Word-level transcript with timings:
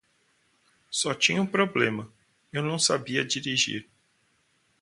Só 0.89 1.13
tinha 1.13 1.39
um 1.39 1.45
problema, 1.45 2.11
eu 2.51 2.63
não 2.63 2.79
sabia 2.79 3.23
dirigir. 3.23 3.87